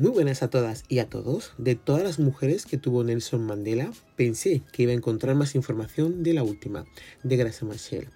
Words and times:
Muy 0.00 0.12
buenas 0.12 0.42
a 0.42 0.48
todas 0.48 0.84
y 0.88 1.00
a 1.00 1.10
todos. 1.10 1.52
De 1.58 1.74
todas 1.74 2.02
las 2.02 2.18
mujeres 2.18 2.64
que 2.64 2.78
tuvo 2.78 3.04
Nelson 3.04 3.44
Mandela, 3.44 3.92
pensé 4.16 4.62
que 4.72 4.84
iba 4.84 4.92
a 4.92 4.94
encontrar 4.94 5.36
más 5.36 5.54
información 5.54 6.22
de 6.22 6.32
la 6.32 6.42
última, 6.42 6.86
de 7.22 7.36
Graça 7.36 7.66
Machel. 7.66 8.08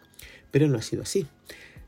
Pero 0.50 0.66
no 0.66 0.78
ha 0.78 0.80
sido 0.80 1.02
así. 1.02 1.26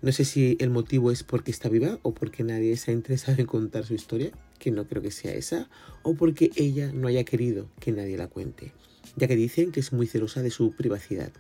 No 0.03 0.13
sé 0.13 0.27
si 0.27 0.59
el 0.61 0.69
motivo 0.69 1.11
es 1.11 1.23
porque 1.23 1.51
está 1.51 1.71
viva 1.71 1.99
o 2.03 2.13
porque 2.13 2.45
nadie 2.45 2.77
se 2.77 2.91
ha 2.91 2.95
interesado 2.95 3.41
en 3.41 3.47
contar 3.47 3.87
su 3.87 3.95
historia, 3.95 4.33
que 4.59 4.71
no 4.71 4.87
creo 4.87 5.01
que 5.01 5.11
sea 5.11 5.33
esa, 5.33 5.71
o 6.03 6.15
porque 6.15 6.51
ella 6.57 6.93
no 6.93 7.09
haya 7.09 7.25
querido 7.25 7.71
que 7.81 7.93
nadie 7.93 8.19
la 8.19 8.29
cuente, 8.29 8.75
ya 9.17 9.27
que 9.27 9.35
dicen 9.35 9.73
que 9.73 9.81
es 9.81 9.95
muy 9.95 10.07
celosa 10.07 10.43
de 10.43 10.51
su 10.51 10.73
privacidad. 10.73 11.33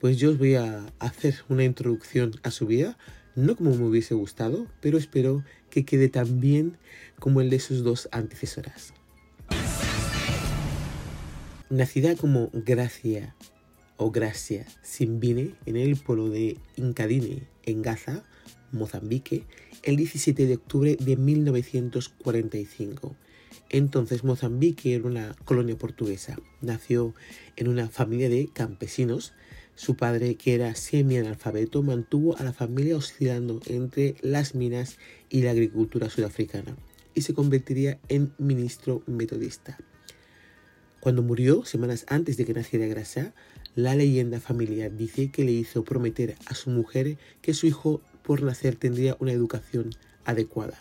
Pues 0.00 0.16
yo 0.16 0.30
os 0.30 0.38
voy 0.38 0.54
a 0.54 0.86
hacer 0.98 1.44
una 1.50 1.64
introducción 1.64 2.40
a 2.42 2.52
su 2.52 2.66
vida, 2.66 2.96
no 3.34 3.54
como 3.54 3.74
me 3.74 3.84
hubiese 3.84 4.14
gustado, 4.14 4.66
pero 4.80 4.96
espero 4.96 5.44
que 5.72 5.86
quede 5.86 6.10
tan 6.10 6.38
bien 6.38 6.76
como 7.18 7.40
el 7.40 7.48
de 7.48 7.58
sus 7.58 7.82
dos 7.82 8.10
antecesoras. 8.12 8.92
Nacida 11.70 12.14
como 12.14 12.50
Gracia 12.52 13.34
o 13.96 14.10
Gracia 14.10 14.66
Simbine 14.82 15.54
en 15.64 15.76
el 15.76 15.96
pueblo 15.96 16.28
de 16.28 16.58
Incadine, 16.76 17.48
en 17.64 17.80
Gaza, 17.80 18.22
Mozambique, 18.70 19.44
el 19.82 19.96
17 19.96 20.46
de 20.46 20.56
octubre 20.56 20.98
de 21.00 21.16
1945. 21.16 23.16
Entonces 23.70 24.24
Mozambique 24.24 24.94
era 24.94 25.06
una 25.06 25.34
colonia 25.46 25.78
portuguesa. 25.78 26.36
Nació 26.60 27.14
en 27.56 27.68
una 27.68 27.88
familia 27.88 28.28
de 28.28 28.50
campesinos 28.52 29.32
su 29.74 29.96
padre, 29.96 30.36
que 30.36 30.54
era 30.54 30.74
semi-analfabeto, 30.74 31.82
mantuvo 31.82 32.36
a 32.38 32.44
la 32.44 32.52
familia 32.52 32.96
oscilando 32.96 33.60
entre 33.66 34.16
las 34.22 34.54
minas 34.54 34.98
y 35.30 35.42
la 35.42 35.50
agricultura 35.50 36.10
sudafricana 36.10 36.76
y 37.14 37.22
se 37.22 37.34
convertiría 37.34 37.98
en 38.08 38.32
ministro 38.38 39.02
metodista. 39.06 39.78
Cuando 41.00 41.22
murió, 41.22 41.64
semanas 41.64 42.06
antes 42.08 42.36
de 42.36 42.44
que 42.44 42.54
naciera 42.54 42.86
Grasa, 42.86 43.34
la 43.74 43.94
leyenda 43.94 44.38
familiar 44.38 44.96
dice 44.96 45.30
que 45.30 45.44
le 45.44 45.52
hizo 45.52 45.82
prometer 45.82 46.36
a 46.46 46.54
su 46.54 46.70
mujer 46.70 47.18
que 47.40 47.54
su 47.54 47.66
hijo 47.66 48.02
por 48.22 48.42
nacer 48.42 48.76
tendría 48.76 49.16
una 49.18 49.32
educación 49.32 49.90
adecuada. 50.24 50.78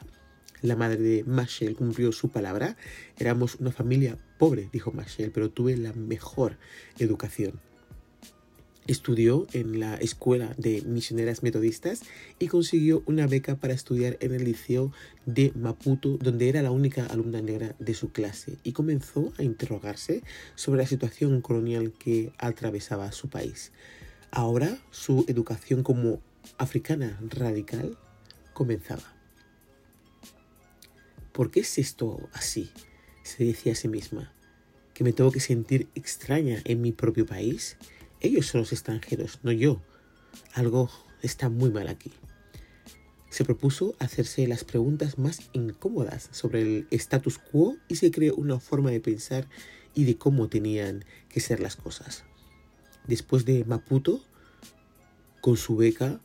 La 0.61 0.75
madre 0.75 0.97
de 0.97 1.23
Machel 1.23 1.75
cumplió 1.75 2.11
su 2.11 2.29
palabra. 2.29 2.77
Éramos 3.17 3.55
una 3.55 3.71
familia 3.71 4.17
pobre, 4.37 4.69
dijo 4.71 4.91
Machel, 4.91 5.31
pero 5.31 5.49
tuve 5.49 5.75
la 5.75 5.93
mejor 5.93 6.57
educación. 6.99 7.59
Estudió 8.87 9.47
en 9.53 9.79
la 9.79 9.95
Escuela 9.95 10.53
de 10.57 10.81
Misioneras 10.81 11.43
Metodistas 11.43 12.01
y 12.39 12.47
consiguió 12.47 13.03
una 13.05 13.27
beca 13.27 13.55
para 13.55 13.73
estudiar 13.73 14.17
en 14.21 14.33
el 14.33 14.43
Liceo 14.43 14.91
de 15.25 15.51
Maputo, 15.55 16.17
donde 16.17 16.49
era 16.49 16.61
la 16.61 16.71
única 16.71 17.05
alumna 17.05 17.41
negra 17.41 17.75
de 17.79 17.93
su 17.93 18.11
clase, 18.11 18.57
y 18.63 18.71
comenzó 18.71 19.31
a 19.37 19.43
interrogarse 19.43 20.23
sobre 20.55 20.81
la 20.81 20.87
situación 20.87 21.41
colonial 21.41 21.93
que 21.93 22.33
atravesaba 22.37 23.11
su 23.11 23.29
país. 23.29 23.71
Ahora 24.31 24.77
su 24.89 25.25
educación 25.27 25.83
como 25.83 26.19
africana 26.57 27.19
radical 27.29 27.97
comenzaba. 28.53 29.15
¿Por 31.31 31.51
qué 31.51 31.61
es 31.61 31.77
esto 31.77 32.29
así? 32.33 32.71
se 33.23 33.45
decía 33.45 33.73
a 33.73 33.75
sí 33.75 33.87
misma. 33.87 34.33
¿Que 34.93 35.03
me 35.03 35.13
tengo 35.13 35.31
que 35.31 35.39
sentir 35.39 35.87
extraña 35.95 36.61
en 36.65 36.81
mi 36.81 36.91
propio 36.91 37.25
país? 37.25 37.77
Ellos 38.21 38.45
son 38.45 38.61
los 38.61 38.71
extranjeros, 38.71 39.39
no 39.43 39.51
yo. 39.51 39.81
Algo 40.53 40.89
está 41.21 41.49
muy 41.49 41.71
mal 41.71 41.87
aquí. 41.87 42.11
Se 43.29 43.43
propuso 43.43 43.95
hacerse 43.99 44.45
las 44.47 44.63
preguntas 44.63 45.17
más 45.17 45.49
incómodas 45.53 46.29
sobre 46.31 46.61
el 46.61 46.87
status 46.91 47.39
quo 47.39 47.77
y 47.87 47.95
se 47.95 48.11
creó 48.11 48.35
una 48.35 48.59
forma 48.59 48.91
de 48.91 48.99
pensar 48.99 49.47
y 49.95 50.03
de 50.03 50.17
cómo 50.17 50.49
tenían 50.49 51.05
que 51.29 51.39
ser 51.39 51.59
las 51.59 51.75
cosas. 51.75 52.23
Después 53.07 53.45
de 53.45 53.65
Maputo, 53.65 54.23
con 55.41 55.57
su 55.57 55.75
beca, 55.75 56.21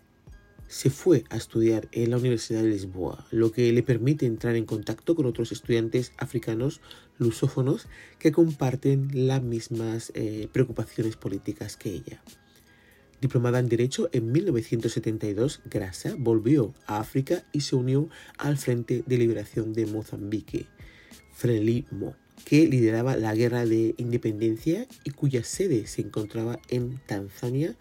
se 0.68 0.90
fue 0.90 1.24
a 1.30 1.36
estudiar 1.36 1.88
en 1.92 2.10
la 2.10 2.16
Universidad 2.18 2.62
de 2.62 2.70
Lisboa, 2.70 3.26
lo 3.30 3.52
que 3.52 3.72
le 3.72 3.82
permite 3.82 4.26
entrar 4.26 4.56
en 4.56 4.66
contacto 4.66 5.14
con 5.14 5.26
otros 5.26 5.52
estudiantes 5.52 6.12
africanos 6.18 6.80
lusófonos 7.18 7.86
que 8.18 8.32
comparten 8.32 9.08
las 9.12 9.42
mismas 9.42 10.12
eh, 10.14 10.48
preocupaciones 10.52 11.16
políticas 11.16 11.76
que 11.76 11.90
ella. 11.90 12.22
Diplomada 13.20 13.58
en 13.58 13.68
Derecho 13.68 14.10
en 14.12 14.30
1972, 14.30 15.62
Grasa 15.64 16.14
volvió 16.18 16.74
a 16.86 16.98
África 16.98 17.44
y 17.52 17.62
se 17.62 17.74
unió 17.74 18.08
al 18.36 18.58
Frente 18.58 19.02
de 19.06 19.18
Liberación 19.18 19.72
de 19.72 19.86
Mozambique, 19.86 20.66
Frelimo, 21.32 22.14
que 22.44 22.66
lideraba 22.66 23.16
la 23.16 23.34
guerra 23.34 23.64
de 23.64 23.94
independencia 23.96 24.86
y 25.04 25.10
cuya 25.10 25.44
sede 25.44 25.86
se 25.86 26.02
encontraba 26.02 26.58
en 26.68 27.00
Tanzania, 27.06 27.74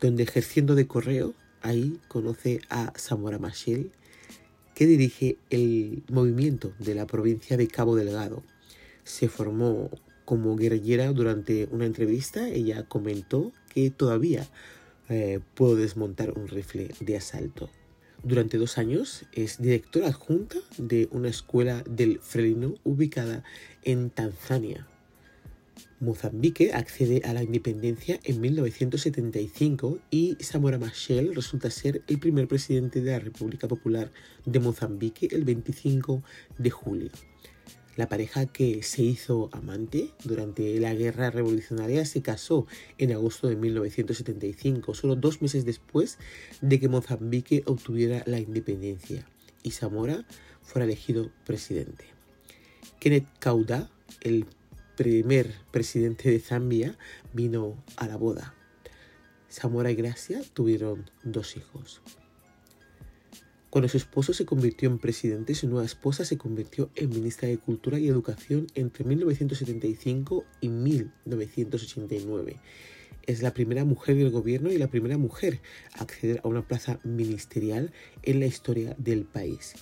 donde 0.00 0.24
ejerciendo 0.24 0.74
de 0.74 0.88
correo, 0.88 1.34
ahí 1.60 2.00
conoce 2.08 2.60
a 2.68 2.92
Samora 2.96 3.38
Machel, 3.38 3.92
que 4.74 4.86
dirige 4.86 5.38
el 5.50 6.02
movimiento 6.10 6.74
de 6.80 6.96
la 6.96 7.06
provincia 7.06 7.56
de 7.56 7.68
Cabo 7.68 7.94
Delgado, 7.94 8.42
se 9.04 9.28
formó 9.28 9.90
como 10.24 10.56
guerrillera 10.56 11.12
durante 11.12 11.68
una 11.70 11.86
entrevista. 11.86 12.48
Ella 12.48 12.84
comentó 12.84 13.52
que 13.72 13.90
todavía 13.90 14.46
eh, 15.08 15.40
puedo 15.54 15.76
desmontar 15.76 16.32
un 16.38 16.48
rifle 16.48 16.94
de 17.00 17.16
asalto. 17.16 17.70
Durante 18.22 18.56
dos 18.56 18.78
años 18.78 19.24
es 19.32 19.60
directora 19.60 20.06
adjunta 20.06 20.56
de 20.78 21.08
una 21.10 21.28
escuela 21.28 21.82
del 21.90 22.20
Frelimo 22.20 22.74
ubicada 22.84 23.42
en 23.82 24.10
Tanzania. 24.10 24.86
Mozambique 25.98 26.72
accede 26.72 27.22
a 27.24 27.32
la 27.32 27.42
independencia 27.42 28.18
en 28.24 28.40
1975 28.40 29.98
y 30.10 30.36
Samora 30.40 30.78
Machel 30.78 31.34
resulta 31.34 31.70
ser 31.70 32.02
el 32.08 32.18
primer 32.18 32.48
presidente 32.48 33.00
de 33.00 33.12
la 33.12 33.20
República 33.20 33.68
Popular 33.68 34.10
de 34.44 34.58
Mozambique 34.58 35.28
el 35.30 35.44
25 35.44 36.22
de 36.58 36.70
julio. 36.70 37.10
La 37.94 38.08
pareja 38.08 38.46
que 38.46 38.82
se 38.82 39.02
hizo 39.02 39.50
amante 39.52 40.10
durante 40.24 40.80
la 40.80 40.94
guerra 40.94 41.30
revolucionaria 41.30 42.06
se 42.06 42.22
casó 42.22 42.66
en 42.96 43.12
agosto 43.12 43.48
de 43.48 43.56
1975, 43.56 44.94
solo 44.94 45.14
dos 45.14 45.42
meses 45.42 45.66
después 45.66 46.18
de 46.62 46.80
que 46.80 46.88
Mozambique 46.88 47.62
obtuviera 47.66 48.22
la 48.24 48.38
independencia 48.38 49.26
y 49.62 49.72
Zamora 49.72 50.24
fuera 50.62 50.86
elegido 50.86 51.30
presidente. 51.44 52.06
Kenneth 52.98 53.26
Kauda, 53.38 53.90
el 54.22 54.46
primer 54.96 55.52
presidente 55.70 56.30
de 56.30 56.40
Zambia, 56.40 56.96
vino 57.34 57.76
a 57.96 58.06
la 58.06 58.16
boda. 58.16 58.54
Zamora 59.50 59.90
y 59.90 59.96
Gracia 59.96 60.40
tuvieron 60.54 61.10
dos 61.24 61.58
hijos. 61.58 62.00
Cuando 63.72 63.88
su 63.88 63.96
esposo 63.96 64.34
se 64.34 64.44
convirtió 64.44 64.90
en 64.90 64.98
presidente, 64.98 65.54
su 65.54 65.66
nueva 65.66 65.86
esposa 65.86 66.26
se 66.26 66.36
convirtió 66.36 66.90
en 66.94 67.08
ministra 67.08 67.48
de 67.48 67.56
Cultura 67.56 67.98
y 67.98 68.06
Educación 68.06 68.66
entre 68.74 69.02
1975 69.02 70.44
y 70.60 70.68
1989. 70.68 72.60
Es 73.26 73.40
la 73.40 73.54
primera 73.54 73.86
mujer 73.86 74.16
del 74.16 74.28
gobierno 74.28 74.70
y 74.70 74.76
la 74.76 74.88
primera 74.88 75.16
mujer 75.16 75.62
a 75.94 76.02
acceder 76.02 76.42
a 76.44 76.48
una 76.48 76.68
plaza 76.68 77.00
ministerial 77.02 77.94
en 78.22 78.40
la 78.40 78.46
historia 78.46 78.94
del 78.98 79.24
país. 79.24 79.72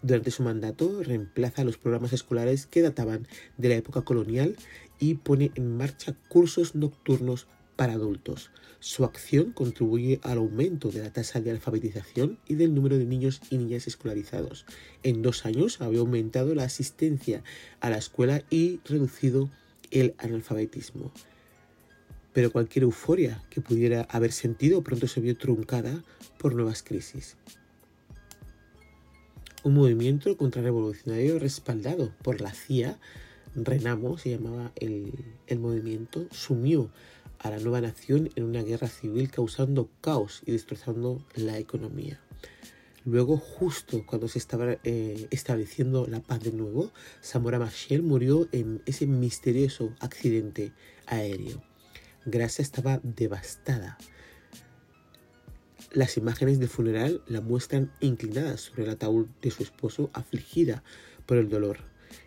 Durante 0.00 0.30
su 0.30 0.44
mandato 0.44 1.02
reemplaza 1.02 1.64
los 1.64 1.76
programas 1.76 2.12
escolares 2.12 2.66
que 2.66 2.82
databan 2.82 3.26
de 3.58 3.68
la 3.68 3.74
época 3.74 4.02
colonial 4.02 4.54
y 5.00 5.14
pone 5.14 5.50
en 5.56 5.76
marcha 5.76 6.14
cursos 6.28 6.76
nocturnos 6.76 7.48
para 7.80 7.94
adultos. 7.94 8.50
Su 8.78 9.06
acción 9.06 9.52
contribuye 9.52 10.20
al 10.22 10.36
aumento 10.36 10.90
de 10.90 11.00
la 11.00 11.14
tasa 11.14 11.40
de 11.40 11.50
alfabetización 11.50 12.38
y 12.46 12.56
del 12.56 12.74
número 12.74 12.98
de 12.98 13.06
niños 13.06 13.40
y 13.48 13.56
niñas 13.56 13.86
escolarizados. 13.86 14.66
En 15.02 15.22
dos 15.22 15.46
años 15.46 15.80
había 15.80 16.00
aumentado 16.00 16.54
la 16.54 16.64
asistencia 16.64 17.42
a 17.80 17.88
la 17.88 17.96
escuela 17.96 18.42
y 18.50 18.80
reducido 18.84 19.48
el 19.90 20.14
analfabetismo. 20.18 21.10
Pero 22.34 22.52
cualquier 22.52 22.82
euforia 22.82 23.42
que 23.48 23.62
pudiera 23.62 24.02
haber 24.10 24.32
sentido 24.32 24.82
pronto 24.82 25.08
se 25.08 25.22
vio 25.22 25.38
truncada 25.38 26.04
por 26.36 26.54
nuevas 26.54 26.82
crisis. 26.82 27.38
Un 29.62 29.72
movimiento 29.72 30.36
contrarrevolucionario 30.36 31.38
respaldado 31.38 32.12
por 32.22 32.42
la 32.42 32.52
CIA, 32.52 32.98
Renamo 33.54 34.18
se 34.18 34.28
llamaba 34.28 34.70
el, 34.76 35.14
el 35.46 35.58
movimiento, 35.58 36.26
sumió 36.30 36.90
a 37.40 37.50
la 37.50 37.58
nueva 37.58 37.80
nación 37.80 38.30
en 38.36 38.44
una 38.44 38.62
guerra 38.62 38.88
civil 38.88 39.30
causando 39.30 39.90
caos 40.00 40.42
y 40.44 40.52
destrozando 40.52 41.24
la 41.34 41.58
economía. 41.58 42.20
Luego, 43.06 43.38
justo 43.38 44.04
cuando 44.04 44.28
se 44.28 44.38
estaba 44.38 44.76
eh, 44.84 45.26
estableciendo 45.30 46.06
la 46.06 46.20
paz 46.20 46.40
de 46.40 46.52
nuevo, 46.52 46.92
Samora 47.22 47.58
Machel 47.58 48.02
murió 48.02 48.46
en 48.52 48.82
ese 48.84 49.06
misterioso 49.06 49.94
accidente 50.00 50.72
aéreo. 51.06 51.62
Gracia 52.26 52.62
estaba 52.62 53.00
devastada. 53.02 53.96
Las 55.92 56.18
imágenes 56.18 56.58
del 56.58 56.68
funeral 56.68 57.22
la 57.26 57.40
muestran 57.40 57.90
inclinada 58.00 58.58
sobre 58.58 58.84
el 58.84 58.90
ataúd 58.90 59.28
de 59.40 59.50
su 59.50 59.62
esposo, 59.62 60.10
afligida 60.12 60.84
por 61.24 61.38
el 61.38 61.48
dolor. 61.48 61.78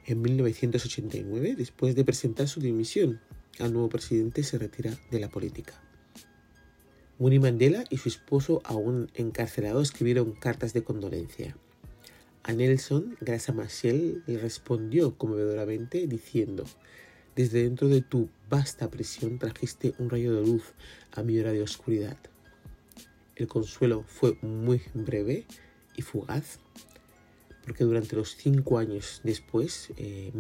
En 0.07 0.21
1989, 0.24 1.56
después 1.56 1.94
de 1.95 2.04
presentar 2.04 2.48
su 2.48 2.60
dimisión, 2.60 3.21
al 3.59 3.73
nuevo 3.73 3.89
presidente 3.89 4.44
se 4.44 4.57
retira 4.57 4.97
de 5.11 5.19
la 5.19 5.29
política. 5.29 5.73
Winnie 7.19 7.39
Mandela 7.39 7.83
y 7.89 7.97
su 7.97 8.09
esposo, 8.09 8.61
aún 8.65 9.11
encarcelados, 9.13 9.89
escribieron 9.89 10.31
cartas 10.31 10.73
de 10.73 10.83
condolencia. 10.83 11.55
A 12.44 12.51
Nelson, 12.51 13.15
Grasa 13.21 13.53
Machel 13.53 14.23
le 14.25 14.38
respondió 14.38 15.17
conmovedoramente 15.17 16.07
diciendo: 16.07 16.65
Desde 17.35 17.63
dentro 17.63 17.88
de 17.88 18.01
tu 18.01 18.29
vasta 18.50 18.89
prisión 18.89 19.39
trajiste 19.39 19.94
un 20.00 20.09
rayo 20.09 20.35
de 20.35 20.45
luz 20.45 20.63
a 21.13 21.23
mi 21.23 21.39
hora 21.39 21.51
de 21.51 21.61
oscuridad. 21.61 22.17
El 23.35 23.47
consuelo 23.47 24.03
fue 24.07 24.38
muy 24.41 24.81
breve 24.94 25.45
y 25.95 26.01
fugaz, 26.01 26.59
porque 27.65 27.83
durante 27.83 28.15
los 28.15 28.35
cinco 28.35 28.77
años 28.77 29.21
después, 29.23 29.94
eh, 29.97 30.31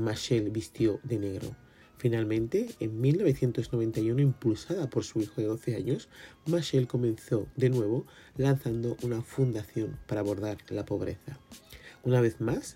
vistió 0.51 0.99
de 1.03 1.19
negro. 1.19 1.55
Finalmente, 2.03 2.67
en 2.81 2.99
1991, 2.99 4.21
impulsada 4.21 4.89
por 4.89 5.05
su 5.05 5.21
hijo 5.21 5.39
de 5.39 5.47
12 5.47 5.77
años, 5.77 6.09
Machel 6.45 6.85
comenzó 6.85 7.47
de 7.55 7.69
nuevo 7.69 8.05
lanzando 8.35 8.97
una 9.03 9.21
fundación 9.21 9.97
para 10.05 10.19
abordar 10.19 10.57
la 10.67 10.83
pobreza. 10.83 11.39
Una 12.03 12.19
vez 12.19 12.41
más, 12.41 12.75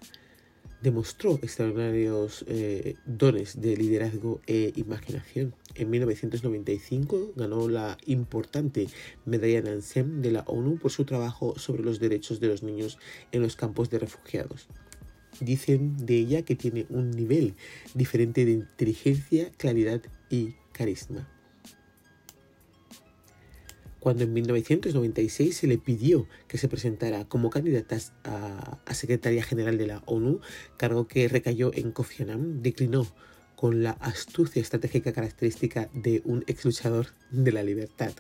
demostró 0.82 1.40
extraordinarios 1.42 2.46
eh, 2.48 2.96
dones 3.06 3.60
de 3.60 3.76
liderazgo 3.76 4.40
e 4.48 4.72
imaginación. 4.78 5.54
En 5.76 5.90
1995 5.90 7.34
ganó 7.36 7.68
la 7.68 7.98
importante 8.06 8.88
medalla 9.26 9.62
Nansen 9.62 10.22
de 10.22 10.32
la 10.32 10.46
ONU 10.48 10.78
por 10.78 10.92
su 10.92 11.04
trabajo 11.04 11.60
sobre 11.60 11.84
los 11.84 12.00
derechos 12.00 12.40
de 12.40 12.48
los 12.48 12.64
niños 12.64 12.98
en 13.34 13.42
los 13.42 13.58
campos 13.58 13.90
de 13.90 14.00
refugiados. 14.00 14.70
Dicen 15.40 16.06
de 16.06 16.16
ella 16.16 16.42
que 16.44 16.56
tiene 16.56 16.86
un 16.90 17.12
nivel 17.12 17.56
diferente 17.94 18.46
de 18.46 18.52
inteligencia, 18.52 19.52
claridad 19.58 20.02
y 20.30 20.56
carisma 20.72 21.28
cuando 24.08 24.24
en 24.24 24.32
1996 24.32 25.58
se 25.58 25.68
le 25.68 25.78
pidió 25.78 26.30
que 26.48 26.58
se 26.58 26.70
presentara 26.70 27.26
como 27.26 27.50
candidata 27.50 27.98
a, 28.24 28.94
Secretaria 28.94 29.44
General 29.44 29.78
de 29.78 29.86
la 29.86 30.02
ONU, 30.06 30.40
cargo 30.78 31.10
que 31.10 31.28
recayó 31.28 31.72
en 31.74 31.92
Kofi 31.92 32.24
Annan, 32.24 32.64
declinó 32.64 33.06
con 33.58 33.84
la 33.84 33.92
astucia 33.92 34.62
estratégica 34.62 35.12
característica 35.12 35.90
de 35.94 36.22
un 36.24 36.46
ex 36.48 36.64
luchador 36.64 37.08
de 37.32 37.52
la 37.52 37.64
libertad. 37.64 38.14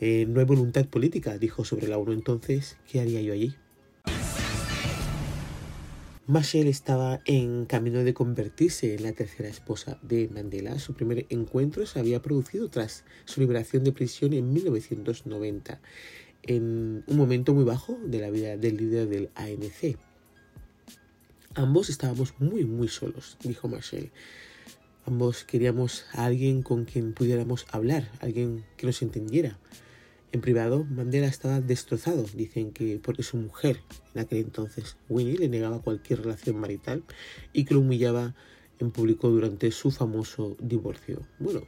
Eh, 0.00 0.24
no 0.26 0.40
hay 0.40 0.46
voluntad 0.46 0.86
política, 0.86 1.36
dijo 1.36 1.62
sobre 1.62 1.88
la 1.88 1.98
ONU 1.98 2.12
entonces, 2.12 2.78
¿qué 2.90 3.00
haría 3.00 3.20
yo 3.20 3.34
allí? 3.34 3.54
Machel 6.28 6.66
estaba 6.66 7.22
en 7.24 7.64
camino 7.64 8.04
de 8.04 8.12
convertirse 8.12 8.94
en 8.94 9.02
la 9.02 9.12
tercera 9.12 9.48
esposa 9.48 9.98
de 10.02 10.28
Mandela. 10.28 10.78
Su 10.78 10.92
primer 10.92 11.24
encuentro 11.30 11.86
se 11.86 11.98
había 12.00 12.20
producido 12.20 12.68
tras 12.68 13.04
su 13.24 13.40
liberación 13.40 13.82
de 13.82 13.92
prisión 13.92 14.34
en 14.34 14.52
1990, 14.52 15.80
en 16.42 17.02
un 17.06 17.16
momento 17.16 17.54
muy 17.54 17.64
bajo 17.64 17.98
de 18.04 18.18
la 18.18 18.28
vida 18.28 18.58
del 18.58 18.76
líder 18.76 19.08
del 19.08 19.30
ANC. 19.36 19.96
Ambos 21.54 21.88
estábamos 21.88 22.34
muy, 22.38 22.66
muy 22.66 22.88
solos, 22.88 23.38
dijo 23.42 23.66
Machel. 23.66 24.10
Ambos 25.06 25.44
queríamos 25.44 26.04
a 26.12 26.26
alguien 26.26 26.60
con 26.60 26.84
quien 26.84 27.14
pudiéramos 27.14 27.64
hablar, 27.70 28.06
alguien 28.20 28.66
que 28.76 28.84
nos 28.84 29.00
entendiera. 29.00 29.58
En 30.30 30.40
privado, 30.42 30.84
Mandela 30.84 31.26
estaba 31.26 31.60
destrozado. 31.60 32.24
Dicen 32.34 32.72
que 32.72 33.00
porque 33.02 33.22
su 33.22 33.36
mujer, 33.38 33.80
en 34.14 34.20
aquel 34.20 34.38
entonces, 34.38 34.96
Winnie, 35.08 35.38
le 35.38 35.48
negaba 35.48 35.80
cualquier 35.80 36.22
relación 36.22 36.58
marital 36.60 37.02
y 37.52 37.64
que 37.64 37.74
lo 37.74 37.80
humillaba 37.80 38.34
en 38.78 38.90
público 38.90 39.28
durante 39.30 39.70
su 39.70 39.90
famoso 39.90 40.56
divorcio. 40.60 41.22
Bueno, 41.38 41.62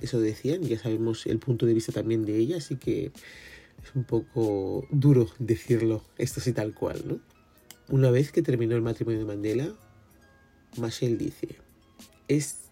eso 0.00 0.20
decían, 0.20 0.62
ya 0.62 0.78
sabemos 0.78 1.26
el 1.26 1.38
punto 1.38 1.66
de 1.66 1.74
vista 1.74 1.92
también 1.92 2.24
de 2.24 2.36
ella, 2.36 2.56
así 2.56 2.76
que 2.76 3.06
es 3.06 3.94
un 3.94 4.04
poco 4.04 4.86
duro 4.90 5.28
decirlo 5.38 6.02
esto 6.18 6.40
así 6.40 6.52
tal 6.52 6.74
cual, 6.74 7.02
¿no? 7.06 7.20
Una 7.88 8.10
vez 8.10 8.32
que 8.32 8.42
terminó 8.42 8.74
el 8.74 8.82
matrimonio 8.82 9.20
de 9.20 9.26
Mandela, 9.26 9.72
Machel 10.76 11.18
dice, 11.18 11.56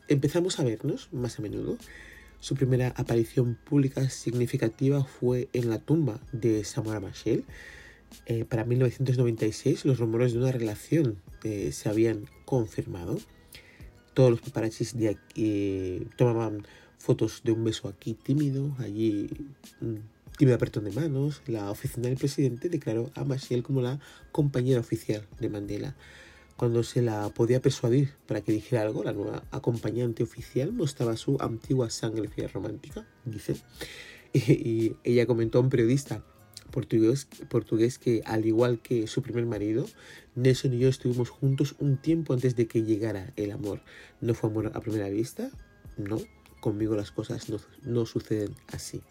empezamos 0.08 0.58
a 0.58 0.64
vernos 0.64 1.08
más 1.12 1.38
a 1.38 1.42
menudo 1.42 1.78
su 2.44 2.56
primera 2.56 2.92
aparición 2.98 3.54
pública 3.64 4.10
significativa 4.10 5.02
fue 5.02 5.48
en 5.54 5.70
la 5.70 5.78
tumba 5.78 6.20
de 6.30 6.62
Samora 6.62 7.00
Machel. 7.00 7.42
Eh, 8.26 8.44
para 8.44 8.66
1996 8.66 9.86
los 9.86 9.98
rumores 9.98 10.34
de 10.34 10.40
una 10.40 10.52
relación 10.52 11.16
eh, 11.42 11.72
se 11.72 11.88
habían 11.88 12.28
confirmado. 12.44 13.16
Todos 14.12 14.30
los 14.30 14.42
paparazzis 14.42 14.94
de 14.94 15.08
aquí, 15.08 15.22
eh, 15.36 16.06
tomaban 16.18 16.66
fotos 16.98 17.40
de 17.44 17.52
un 17.52 17.64
beso 17.64 17.88
aquí 17.88 18.12
tímido, 18.12 18.76
allí 18.78 19.30
un 19.80 20.02
tímido 20.36 20.56
apretón 20.56 20.84
de 20.84 20.92
manos. 20.92 21.40
La 21.46 21.70
oficina 21.70 22.08
del 22.08 22.18
presidente 22.18 22.68
declaró 22.68 23.10
a 23.14 23.24
Machel 23.24 23.62
como 23.62 23.80
la 23.80 24.00
compañera 24.32 24.80
oficial 24.80 25.26
de 25.40 25.48
Mandela. 25.48 25.96
Cuando 26.56 26.82
se 26.84 27.02
la 27.02 27.28
podía 27.30 27.60
persuadir 27.60 28.12
para 28.26 28.40
que 28.40 28.52
dijera 28.52 28.82
algo, 28.82 29.02
la 29.02 29.12
nueva 29.12 29.42
acompañante 29.50 30.22
oficial 30.22 30.72
mostraba 30.72 31.16
su 31.16 31.36
antigua 31.40 31.90
sangre 31.90 32.28
romántica, 32.48 33.06
dice. 33.24 33.56
Y, 34.36 34.96
ella 35.04 35.26
comentó 35.26 35.58
a 35.58 35.60
un 35.60 35.68
periodista 35.68 36.24
portugués, 36.72 37.28
portugués 37.48 38.00
que, 38.00 38.22
al 38.26 38.46
igual 38.46 38.80
que 38.80 39.06
su 39.06 39.22
primer 39.22 39.46
marido, 39.46 39.86
Nelson 40.34 40.74
y 40.74 40.80
yo 40.80 40.88
estuvimos 40.88 41.30
juntos 41.30 41.76
un 41.78 41.98
tiempo 41.98 42.34
antes 42.34 42.56
de 42.56 42.66
que 42.66 42.82
llegara 42.82 43.32
el 43.36 43.52
amor. 43.52 43.80
¿No 44.20 44.34
fue 44.34 44.50
amor 44.50 44.72
a 44.74 44.80
primera 44.80 45.08
vista? 45.08 45.50
No, 45.96 46.18
conmigo 46.58 46.96
las 46.96 47.12
cosas 47.12 47.48
no, 47.48 47.58
no 47.84 48.06
suceden 48.06 48.56
así. 48.66 49.02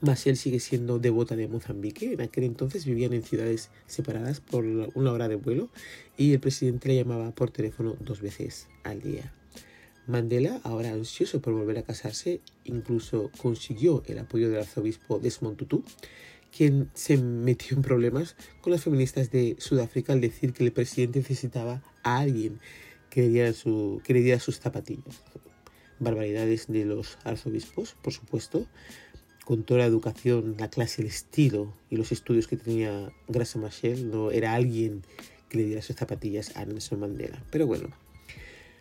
Maciel 0.00 0.36
sigue 0.36 0.60
siendo 0.60 0.98
devota 0.98 1.36
de 1.36 1.46
Mozambique. 1.46 2.14
En 2.14 2.22
aquel 2.22 2.44
entonces 2.44 2.86
vivían 2.86 3.12
en 3.12 3.22
ciudades 3.22 3.70
separadas 3.86 4.40
por 4.40 4.64
una 4.64 5.12
hora 5.12 5.28
de 5.28 5.36
vuelo 5.36 5.68
y 6.16 6.32
el 6.32 6.40
presidente 6.40 6.88
le 6.88 6.96
llamaba 6.96 7.32
por 7.32 7.50
teléfono 7.50 7.96
dos 8.00 8.20
veces 8.20 8.66
al 8.82 9.02
día. 9.02 9.32
Mandela, 10.06 10.60
ahora 10.64 10.90
ansioso 10.90 11.40
por 11.40 11.52
volver 11.52 11.78
a 11.78 11.82
casarse, 11.82 12.40
incluso 12.64 13.30
consiguió 13.40 14.02
el 14.06 14.18
apoyo 14.18 14.48
del 14.48 14.60
arzobispo 14.60 15.18
Desmond 15.18 15.56
Tutu, 15.56 15.84
quien 16.56 16.90
se 16.94 17.16
metió 17.16 17.76
en 17.76 17.82
problemas 17.82 18.34
con 18.60 18.72
las 18.72 18.82
feministas 18.82 19.30
de 19.30 19.56
Sudáfrica 19.58 20.12
al 20.12 20.20
decir 20.20 20.52
que 20.52 20.64
el 20.64 20.72
presidente 20.72 21.20
necesitaba 21.20 21.82
a 22.02 22.18
alguien 22.18 22.58
que 23.08 23.22
le 23.22 23.28
diera, 23.28 23.52
su, 23.52 24.00
que 24.02 24.14
le 24.14 24.22
diera 24.22 24.40
sus 24.40 24.58
zapatillas. 24.58 25.22
Barbaridades 25.98 26.66
de 26.68 26.86
los 26.86 27.18
arzobispos, 27.24 27.94
por 28.02 28.12
supuesto, 28.12 28.66
con 29.44 29.64
toda 29.64 29.80
la 29.80 29.86
educación, 29.86 30.56
la 30.58 30.70
clase, 30.70 31.02
el 31.02 31.08
estilo 31.08 31.74
y 31.90 31.96
los 31.96 32.12
estudios 32.12 32.46
que 32.46 32.56
tenía 32.56 33.12
Grasa 33.28 33.58
Machel, 33.58 34.10
no 34.10 34.30
era 34.30 34.54
alguien 34.54 35.02
que 35.48 35.58
le 35.58 35.64
diera 35.64 35.82
sus 35.82 35.96
zapatillas 35.96 36.56
a 36.56 36.64
Nelson 36.64 37.00
Mandela. 37.00 37.42
Pero 37.50 37.66
bueno, 37.66 37.88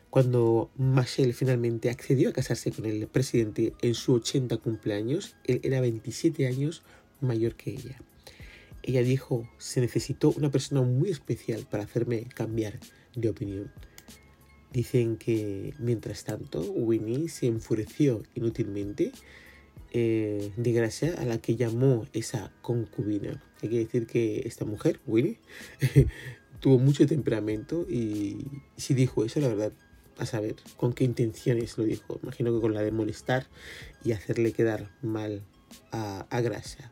cuando 0.09 0.71
Machel 0.77 1.33
finalmente 1.33 1.89
accedió 1.89 2.29
a 2.29 2.33
casarse 2.33 2.71
con 2.71 2.85
el 2.85 3.07
presidente 3.07 3.73
en 3.81 3.93
su 3.93 4.13
80 4.13 4.57
cumpleaños, 4.57 5.35
él 5.45 5.59
era 5.63 5.81
27 5.81 6.47
años 6.47 6.83
mayor 7.21 7.55
que 7.55 7.71
ella. 7.71 8.01
Ella 8.81 9.03
dijo, 9.03 9.47
se 9.57 9.81
necesitó 9.81 10.31
una 10.31 10.49
persona 10.49 10.81
muy 10.81 11.09
especial 11.09 11.67
para 11.69 11.83
hacerme 11.83 12.23
cambiar 12.33 12.79
de 13.15 13.29
opinión. 13.29 13.71
Dicen 14.71 15.17
que, 15.17 15.73
mientras 15.79 16.23
tanto, 16.23 16.61
Winnie 16.61 17.29
se 17.29 17.47
enfureció 17.47 18.23
inútilmente 18.35 19.11
eh, 19.91 20.51
de 20.55 20.71
gracia 20.71 21.15
a 21.17 21.25
la 21.25 21.39
que 21.39 21.55
llamó 21.55 22.05
esa 22.13 22.51
concubina. 22.61 23.41
Hay 23.61 23.69
que 23.69 23.79
decir 23.79 24.05
que 24.05 24.43
esta 24.45 24.65
mujer, 24.65 24.99
Winnie, 25.07 25.39
tuvo 26.59 26.77
mucho 26.77 27.07
temperamento 27.07 27.85
y 27.89 28.45
si 28.77 28.93
dijo 28.93 29.25
eso, 29.25 29.39
la 29.39 29.47
verdad, 29.47 29.71
a 30.17 30.25
saber 30.25 30.55
con 30.77 30.93
qué 30.93 31.05
intenciones 31.05 31.77
lo 31.77 31.85
dijo. 31.85 32.19
Imagino 32.21 32.53
que 32.53 32.61
con 32.61 32.73
la 32.73 32.81
de 32.81 32.91
molestar 32.91 33.47
y 34.03 34.11
hacerle 34.11 34.51
quedar 34.51 34.91
mal 35.01 35.41
a, 35.91 36.27
a 36.29 36.41
Gracia. 36.41 36.91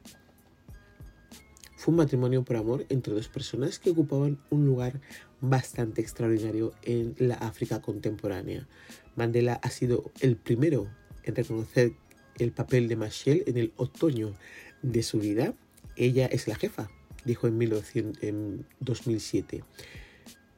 Fue 1.75 1.91
un 1.91 1.97
matrimonio 1.97 2.43
por 2.43 2.55
amor 2.55 2.85
entre 2.89 3.13
dos 3.13 3.27
personas 3.27 3.77
que 3.77 3.91
ocupaban 3.91 4.39
un 4.49 4.65
lugar 4.65 4.99
bastante 5.39 6.01
extraordinario 6.01 6.73
en 6.81 7.15
la 7.19 7.35
África 7.35 7.81
contemporánea. 7.81 8.67
Mandela 9.15 9.53
ha 9.61 9.69
sido 9.69 10.11
el 10.21 10.35
primero 10.37 10.87
en 11.23 11.35
reconocer 11.35 11.93
el 12.39 12.51
papel 12.51 12.87
de 12.87 12.95
Machel 12.95 13.43
en 13.47 13.57
el 13.57 13.73
otoño 13.77 14.33
de 14.81 15.03
su 15.03 15.19
vida. 15.19 15.53
Ella 15.95 16.27
es 16.27 16.47
la 16.47 16.55
jefa, 16.55 16.89
dijo 17.25 17.47
en, 17.47 18.65
2007. 18.79 19.63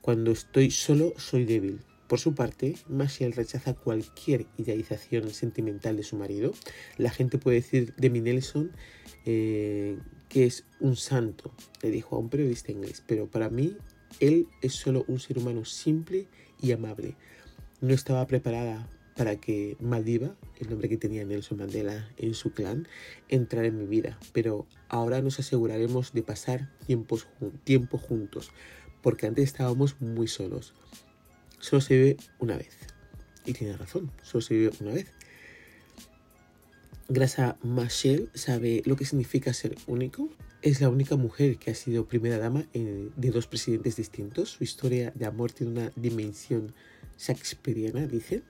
Cuando 0.01 0.31
estoy 0.31 0.71
solo, 0.71 1.13
soy 1.17 1.45
débil. 1.45 1.79
Por 2.07 2.19
su 2.19 2.33
parte, 2.33 2.75
Machel 2.87 3.33
rechaza 3.33 3.75
cualquier 3.75 4.47
idealización 4.57 5.29
sentimental 5.29 5.95
de 5.95 6.03
su 6.03 6.15
marido. 6.15 6.53
La 6.97 7.11
gente 7.11 7.37
puede 7.37 7.57
decir 7.57 7.93
de 7.95 8.09
mi 8.09 8.19
Nelson 8.19 8.71
eh, 9.25 9.97
que 10.27 10.45
es 10.45 10.65
un 10.79 10.95
santo, 10.95 11.51
le 11.81 11.91
dijo 11.91 12.15
a 12.15 12.19
un 12.19 12.29
periodista 12.29 12.71
inglés, 12.71 13.03
pero 13.05 13.29
para 13.29 13.49
mí 13.49 13.75
Él 14.19 14.47
es 14.61 14.73
solo 14.73 15.03
un 15.07 15.19
ser 15.19 15.39
humano 15.39 15.65
simple 15.65 16.27
y 16.61 16.71
amable. 16.71 17.15
No 17.81 17.93
estaba 17.93 18.25
preparada 18.27 18.87
para 19.19 19.35
que 19.35 19.75
Madiba, 19.81 20.33
el 20.61 20.69
nombre 20.69 20.87
que 20.87 20.95
tenía 20.95 21.25
Nelson 21.25 21.57
Mandela 21.57 22.09
en 22.15 22.33
su 22.33 22.53
clan, 22.53 22.87
entrara 23.27 23.67
en 23.67 23.77
mi 23.77 23.85
vida. 23.85 24.17
Pero 24.31 24.65
ahora 24.87 25.21
nos 25.21 25.39
aseguraremos 25.41 26.13
de 26.13 26.23
pasar 26.23 26.69
tiempos, 26.87 27.27
tiempo 27.65 27.97
juntos, 27.97 28.51
porque 29.01 29.27
antes 29.27 29.43
estábamos 29.43 29.99
muy 29.99 30.29
solos. 30.29 30.73
Solo 31.59 31.81
se 31.81 31.95
vive 31.95 32.17
una 32.39 32.55
vez. 32.55 32.77
Y 33.45 33.51
tiene 33.51 33.75
razón, 33.75 34.09
solo 34.23 34.41
se 34.41 34.53
vive 34.53 34.71
una 34.79 34.93
vez. 34.93 35.11
Grasa 37.09 37.57
Machel 37.61 38.29
sabe 38.33 38.83
lo 38.85 38.95
que 38.95 39.03
significa 39.03 39.51
ser 39.51 39.75
único. 39.85 40.29
Es 40.61 40.79
la 40.79 40.87
única 40.87 41.17
mujer 41.17 41.57
que 41.57 41.71
ha 41.71 41.75
sido 41.75 42.07
primera 42.07 42.37
dama 42.37 42.67
de 42.73 43.31
dos 43.31 43.47
presidentes 43.47 43.97
distintos. 43.97 44.51
Su 44.51 44.63
historia 44.63 45.11
de 45.13 45.25
amor 45.25 45.51
tiene 45.51 45.73
una 45.73 45.91
dimensión 45.97 46.73
shakespeariana, 47.17 48.07
dice. 48.07 48.43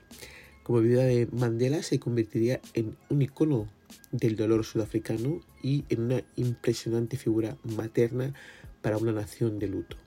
Como 0.70 0.82
viuda 0.82 1.04
de 1.04 1.28
Mandela 1.32 1.82
se 1.82 1.98
convertiría 2.00 2.62
en 2.76 2.96
un 3.10 3.24
icono 3.24 3.68
del 4.12 4.36
dolor 4.36 4.64
sudafricano 4.64 5.42
y 5.64 5.84
en 5.90 6.02
una 6.02 6.22
impresionante 6.36 7.18
figura 7.18 7.58
materna 7.64 8.36
para 8.84 9.00
una 9.00 9.12
nación 9.12 9.58
de 9.58 9.68
luto. 9.68 9.98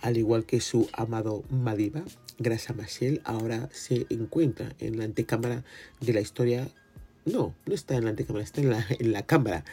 Al 0.00 0.16
igual 0.16 0.44
que 0.44 0.60
su 0.60 0.88
amado 0.92 1.44
Madiba, 1.50 2.02
Grasa 2.40 2.74
Machel 2.74 3.20
ahora 3.22 3.68
se 3.70 4.08
encuentra 4.10 4.74
en 4.80 4.98
la 4.98 5.04
antecámara 5.04 5.62
de 6.00 6.12
la 6.12 6.20
historia. 6.20 6.66
No, 7.24 7.54
no 7.64 7.72
está 7.72 7.94
en 7.94 8.02
la 8.02 8.10
antecámara, 8.10 8.44
está 8.44 8.60
en 8.60 8.70
la, 8.70 8.84
en 8.98 9.12
la 9.12 9.24
cámara 9.24 9.64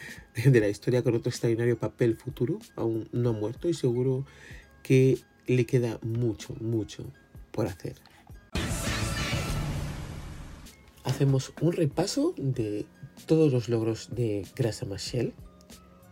de 0.44 0.60
la 0.60 0.68
historia 0.68 1.02
con 1.02 1.16
otro 1.16 1.30
extraordinario 1.30 1.76
papel 1.76 2.14
futuro, 2.14 2.60
aún 2.76 3.08
no 3.10 3.32
muerto 3.32 3.68
y 3.68 3.74
seguro 3.74 4.24
que 4.84 5.18
le 5.48 5.66
queda 5.66 5.98
mucho, 6.02 6.54
mucho 6.60 7.04
por 7.50 7.66
hacer. 7.66 7.96
Hacemos 11.20 11.52
un 11.60 11.72
repaso 11.72 12.32
de 12.38 12.86
todos 13.26 13.52
los 13.52 13.68
logros 13.68 14.08
de 14.10 14.46
Grasa 14.56 14.86
Machel. 14.86 15.34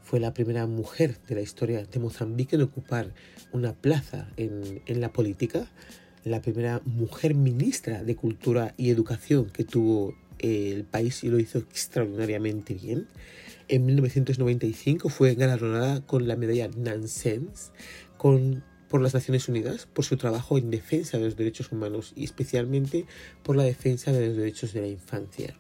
Fue 0.03 0.21
la 0.21 0.35
primera 0.35 0.67
mujer 0.67 1.17
de 1.27 1.35
la 1.35 1.41
historia 1.41 1.83
de 1.83 1.99
Mozambique 1.99 2.57
en 2.57 2.61
ocupar 2.61 3.15
una 3.55 3.73
plaza 3.73 4.29
en, 4.37 4.83
la 4.87 5.11
política 5.11 5.67
la 6.25 6.43
primera 6.43 6.83
mujer 6.85 7.35
ministra 7.35 8.05
de 8.05 8.17
Cultura 8.17 8.75
y 8.77 8.91
Educación 8.91 9.47
que 9.47 9.65
tuvo 9.65 10.15
el 10.41 10.85
país 10.85 11.25
y 11.25 11.31
lo 11.31 11.39
hizo 11.39 11.57
extraordinariamente 11.57 12.75
bien. 12.75 13.09
En 13.69 13.87
1995 13.87 15.09
fue 15.09 15.35
galardonada 15.37 16.03
con 16.05 16.29
la 16.29 16.37
medalla 16.37 16.69
Nansen's 16.77 17.73
con, 18.19 18.63
por 18.89 19.01
las 19.03 19.15
Naciones 19.15 19.49
Unidas 19.49 19.87
por 19.87 20.05
su 20.05 20.17
trabajo 20.17 20.59
en 20.59 20.71
defensa 20.71 21.19
de 21.19 21.25
los 21.25 21.37
derechos 21.37 21.71
humanos 21.73 22.13
y 22.17 22.25
especialmente 22.25 23.07
por 23.43 23.57
la 23.57 23.65
defensa 23.65 24.13
de 24.13 24.29
los 24.29 24.37
derechos 24.37 24.73
de 24.73 24.81
la 24.81 24.89
infancia. 24.89 25.55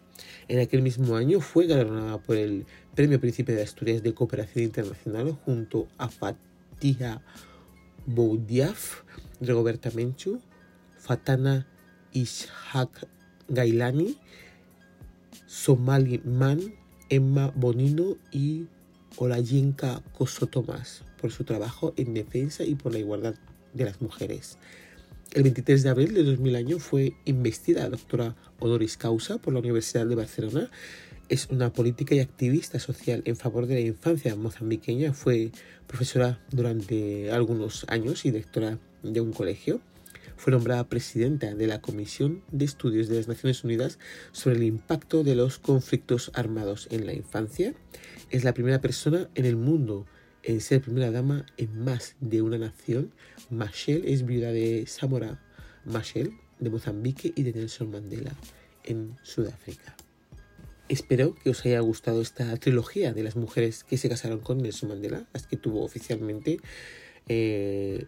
En 0.48 0.58
aquel 0.58 0.82
mismo 0.82 1.16
año 1.16 1.40
fue 1.40 1.66
galardonada 1.66 2.18
por 2.18 2.36
el 2.36 2.66
Premio 2.94 3.20
Príncipe 3.20 3.52
de 3.52 3.62
Asturias 3.62 4.02
de 4.02 4.14
Cooperación 4.14 4.64
Internacional 4.64 5.32
junto 5.44 5.88
a 5.98 6.08
Fatia 6.08 7.22
Boudiaf, 8.06 9.02
Rigoberta 9.40 9.90
Menchu, 9.94 10.40
Fatana 10.98 11.68
Ishak 12.12 13.06
Gailani, 13.48 14.18
Somali 15.46 16.20
Man, 16.24 16.74
Emma 17.08 17.52
Bonino 17.54 18.16
y 18.32 18.66
Olayinka 19.18 20.02
Kosotomas 20.16 21.02
por 21.20 21.32
su 21.32 21.44
trabajo 21.44 21.92
en 21.96 22.14
defensa 22.14 22.64
y 22.64 22.74
por 22.74 22.92
la 22.92 22.98
igualdad 22.98 23.34
de 23.74 23.84
las 23.84 24.00
mujeres. 24.00 24.58
El 25.32 25.42
23 25.42 25.82
de 25.82 25.90
abril 25.90 26.14
de 26.14 26.24
2000 26.24 26.56
año 26.56 26.78
fue 26.78 27.12
investida 27.26 27.88
doctora 27.90 28.34
honoris 28.60 28.96
causa 28.96 29.38
por 29.38 29.52
la 29.52 29.60
Universidad 29.60 30.06
de 30.06 30.14
Barcelona. 30.14 30.70
Es 31.28 31.48
una 31.50 31.70
política 31.72 32.14
y 32.14 32.20
activista 32.20 32.78
social 32.78 33.22
en 33.26 33.36
favor 33.36 33.66
de 33.66 33.74
la 33.74 33.80
infancia 33.80 34.34
mozambiqueña. 34.36 35.12
Fue 35.12 35.50
profesora 35.86 36.40
durante 36.50 37.30
algunos 37.30 37.84
años 37.88 38.24
y 38.24 38.30
directora 38.30 38.78
de 39.02 39.20
un 39.20 39.32
colegio. 39.32 39.80
Fue 40.38 40.52
nombrada 40.52 40.88
presidenta 40.88 41.52
de 41.52 41.66
la 41.66 41.80
Comisión 41.80 42.44
de 42.52 42.64
Estudios 42.64 43.08
de 43.08 43.16
las 43.16 43.26
Naciones 43.26 43.64
Unidas 43.64 43.98
sobre 44.30 44.56
el 44.56 44.62
impacto 44.62 45.24
de 45.24 45.34
los 45.34 45.58
conflictos 45.58 46.30
armados 46.32 46.86
en 46.92 47.06
la 47.06 47.12
infancia. 47.12 47.74
Es 48.30 48.44
la 48.44 48.54
primera 48.54 48.80
persona 48.80 49.28
en 49.34 49.46
el 49.46 49.56
mundo 49.56 50.06
en 50.44 50.60
ser 50.60 50.80
primera 50.80 51.10
dama 51.10 51.44
en 51.56 51.84
más 51.84 52.14
de 52.20 52.40
una 52.40 52.56
nación. 52.56 53.12
Machel 53.50 54.04
es 54.06 54.24
viuda 54.24 54.52
de 54.52 54.86
Samora 54.86 55.42
Machel 55.84 56.32
de 56.60 56.70
Mozambique 56.70 57.32
y 57.34 57.42
de 57.42 57.52
Nelson 57.52 57.90
Mandela 57.90 58.32
en 58.84 59.16
Sudáfrica. 59.24 59.96
Espero 60.88 61.34
que 61.34 61.50
os 61.50 61.66
haya 61.66 61.80
gustado 61.80 62.22
esta 62.22 62.56
trilogía 62.58 63.12
de 63.12 63.24
las 63.24 63.34
mujeres 63.34 63.82
que 63.82 63.98
se 63.98 64.08
casaron 64.08 64.38
con 64.38 64.58
Nelson 64.58 64.90
Mandela, 64.90 65.26
las 65.32 65.48
que 65.48 65.56
tuvo 65.56 65.82
oficialmente. 65.82 66.60
Eh, 67.26 68.06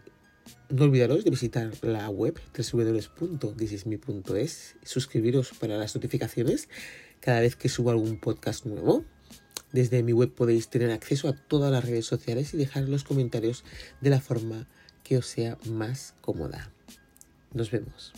no 0.69 0.85
olvidaros 0.85 1.23
de 1.23 1.29
visitar 1.29 1.71
la 1.81 2.09
web 2.09 2.39
www.thisisme.es, 2.55 4.75
suscribiros 4.83 5.51
para 5.59 5.77
las 5.77 5.93
notificaciones 5.95 6.69
cada 7.19 7.41
vez 7.41 7.55
que 7.55 7.69
subo 7.69 7.91
algún 7.91 8.19
podcast 8.19 8.65
nuevo. 8.65 9.05
Desde 9.71 10.01
mi 10.03 10.13
web 10.13 10.33
podéis 10.33 10.69
tener 10.69 10.91
acceso 10.91 11.29
a 11.29 11.33
todas 11.33 11.71
las 11.71 11.85
redes 11.85 12.05
sociales 12.05 12.53
y 12.53 12.57
dejar 12.57 12.89
los 12.89 13.03
comentarios 13.03 13.63
de 14.01 14.09
la 14.09 14.19
forma 14.19 14.67
que 15.03 15.17
os 15.17 15.27
sea 15.27 15.57
más 15.69 16.15
cómoda. 16.21 16.71
Nos 17.53 17.71
vemos. 17.71 18.13